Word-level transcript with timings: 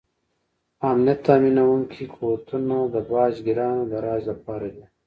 امنیت 0.89 1.19
تامینونکي 1.27 2.03
قوتونه 2.15 2.77
د 2.93 2.95
باج 3.11 3.33
ګیرانو 3.45 3.83
د 3.91 3.93
راج 4.05 4.21
لپاره 4.31 4.67
دي. 4.75 4.85